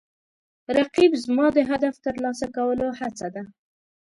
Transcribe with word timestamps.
رقیب 0.77 1.11
زما 1.23 1.47
د 1.57 1.59
هدف 1.69 1.95
ترلاسه 2.05 2.47
کولو 2.55 2.87
هڅه 2.99 3.27
ده 3.35 3.43